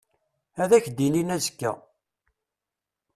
[0.61, 1.71] Ad ak-d-inin azekka.